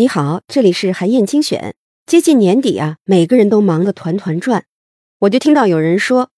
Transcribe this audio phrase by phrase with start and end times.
[0.00, 1.74] 你好，这里是韩燕精选。
[2.06, 4.64] 接近年底啊，每个人都忙得团团转。
[5.18, 6.30] 我就听到有人说，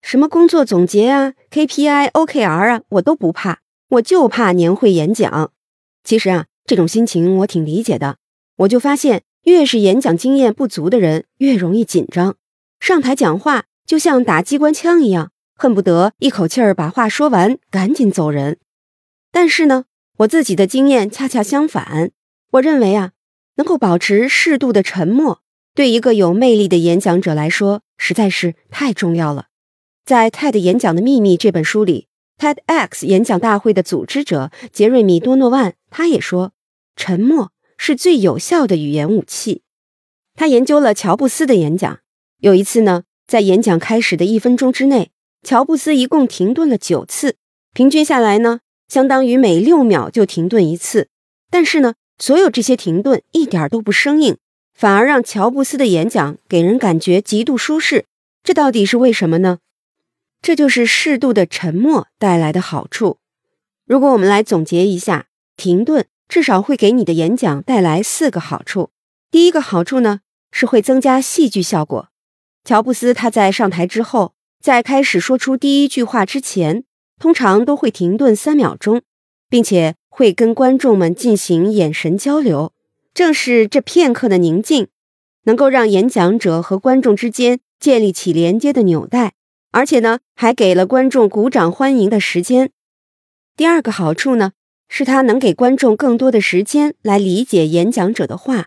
[0.00, 3.58] 什么工作总结啊、KPI、OKR 啊，我都不怕，
[3.90, 5.52] 我就怕年会演讲。
[6.02, 8.16] 其实啊，这种心情我挺理解的。
[8.56, 12.36] 我就发现，越是演讲经验不足的人，越容易紧张。
[12.80, 18.58] 上台讲话就像打机关枪一样，恨不得一口气儿把话说完，赶紧走人。
[19.30, 19.84] 但是呢，
[20.20, 22.12] 我自己的经验恰恰相反。
[22.52, 23.12] 我认为啊，
[23.54, 25.40] 能够保持适度的沉默，
[25.74, 29.46] 对一个有魅力的演讲者来说，实在是太重要了。
[30.04, 36.52] 在《TED 演讲的秘密》这本书里，TEDx 演讲大会的组织者杰瑞米·多诺万他也说，
[36.94, 39.62] 沉默是最有效的语言武器。
[40.34, 42.00] 他研究了乔布斯的演讲，
[42.40, 45.10] 有一次呢，在演讲开始的一分钟之内，
[45.42, 47.36] 乔布斯一共停顿了九次，
[47.72, 51.08] 平均下来呢，相当于每六秒就停顿一次。
[51.48, 54.36] 但是呢，所有这些停顿一点都不生硬，
[54.72, 58.04] 反而让乔布斯的演讲给人感觉极度舒适。
[58.44, 59.58] 这到底是为什么呢？
[60.40, 63.18] 这就是适度的沉默带来的好处。
[63.84, 68.90] 如果我们来总结一下，停顿至少会给你的演讲带来四个好处。
[69.32, 70.20] 第一个好处呢，
[70.52, 72.10] 是会增加戏剧效果。
[72.62, 76.84] 乔布斯他在上台之后，在开始说出第一句话之前，
[77.18, 79.02] 通常都会停顿三秒钟，
[79.48, 79.96] 并且。
[80.14, 82.74] 会跟观众们进行眼神交流，
[83.14, 84.88] 正是这片刻的宁静，
[85.44, 89.32] 能够让演讲者和观众之间建立起连接的纽带，
[89.70, 92.70] 而且呢，还给了观众鼓掌欢迎的时间。
[93.56, 94.52] 第二个好处呢，
[94.86, 98.66] 是它能给观众更多的时间来理解演讲者的话，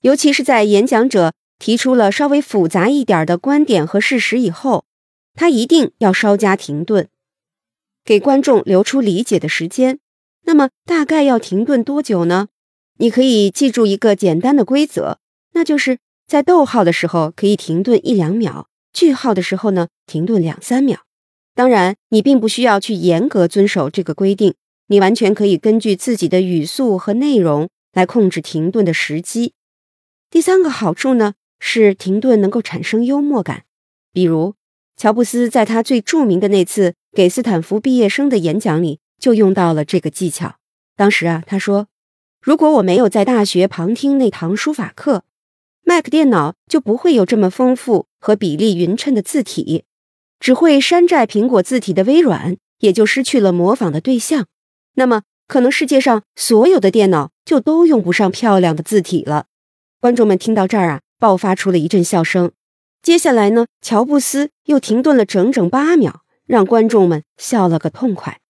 [0.00, 4.84] 尤其是在演讲者提出了稍微复杂一点的观点和事实以后，
[5.36, 7.06] 他一定要稍加停顿，
[8.04, 10.00] 给观众留出理解的时间。
[10.48, 12.48] 那么大概要停顿多久呢？
[12.96, 15.18] 你可以记住一个简单的规则，
[15.52, 21.00] 那就是在逗号的时候可以停顿一两秒，句号的时候呢停顿两三秒。
[21.54, 24.54] 当然，你并不需要去严格遵守这个规定，
[24.86, 29.52] 你完全可以根据自己的语速和内容来控制停顿的时机。
[30.30, 33.64] 第三个好处呢是停顿能够产生幽默感，
[34.14, 34.54] 比如
[34.96, 39.00] 乔布斯在他最著名的那次给斯坦福毕业生的演讲里。
[39.18, 40.56] 就用到了这个技巧。
[40.96, 41.88] 当时啊，他说
[42.40, 45.24] ：“如果我没有在大学旁听那堂书法课
[45.84, 49.84] ，Mac 电脑就不会有这么丰富和比例匀称的字体；
[50.40, 54.46] 只会山寨苹果字体的微软，也就失去了模仿的对象。
[54.94, 59.46] 那么，可能世界上所有的电脑就都用不上漂亮的字体了。”
[60.00, 62.52] 观众们听到这儿啊，爆发出了一阵笑声。
[63.02, 68.40] 接下来呢，乔布斯又停顿了整整八秒，让观众们笑了个痛快。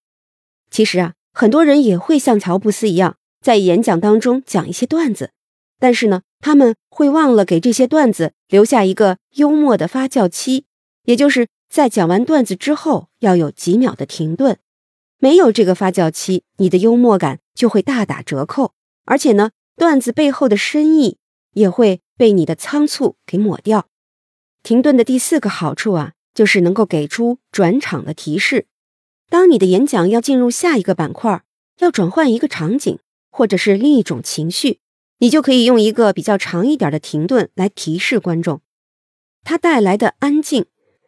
[0.71, 5.33] 其实啊，很多人也会像乔布斯一样，在演讲当中讲一些段子，
[5.79, 10.67] 但是呢，他们会忘了给这些段子留下一个幽默的发酵期，
[11.05, 14.59] 也就是在讲完段子之后要有几秒的停顿。
[15.19, 18.73] 没有这个发酵期，你的幽默感就会大打折扣，
[19.05, 21.19] 而且呢，段子背后的深意
[21.55, 23.89] 也会被你的仓促给抹掉。
[24.63, 28.67] 停顿的第四个好处啊，就是能够给出转场的提示。
[29.31, 31.43] 当你的演讲要进入下一个板块，
[31.81, 32.99] 要转换一个场景，
[33.31, 34.81] 或者是另一种情绪，
[35.19, 38.63] 你就可以用一个比较长一点的停顿来提示观众。
[39.45, 40.67] 它带来的安静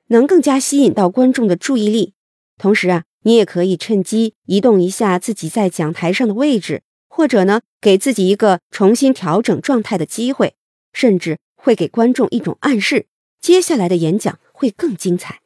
[0.08, 2.12] 能更加吸引到观众的注意力。
[2.58, 10.54] 同时啊，你也可以趁机移动一下自己在讲台上的位置，或者呢，给自己一个重新调整状态的机会，
[10.92, 13.06] 甚至会给观众一种暗示：
[13.40, 15.40] 接下来的演讲会更精彩。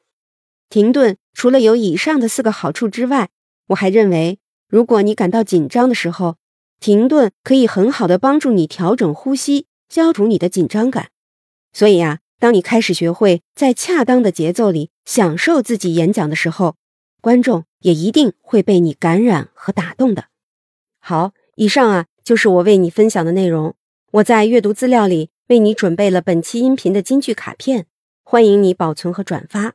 [0.69, 3.31] 停顿除了有以上的四个好处之外，
[3.69, 4.39] 我还认为，
[4.69, 6.37] 如果你感到紧张的时候，
[6.81, 11.11] 停顿可以很好的帮助你调整呼吸，消除你的紧张感。
[11.73, 16.77] 所以啊，当你开始学会在恰当的节奏里享受自己演讲的时候，
[17.21, 20.27] 观众也一定会被你感染和打动的。
[20.99, 23.75] 好，以上啊就是我为你分享的内容。
[24.13, 27.87] 我在阅读资料里为你准备了本期音频的金句卡片，
[28.23, 29.75] 欢迎你保存和转发。